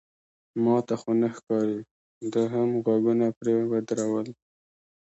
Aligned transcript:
ما 0.63 0.75
ته 0.87 0.93
خو 1.01 1.11
نه 1.21 1.29
ښکاري، 1.35 1.79
ده 2.33 2.43
هم 2.53 2.69
غوږونه 2.83 3.27
پرې 3.39 3.55
ودرول. 3.71 4.27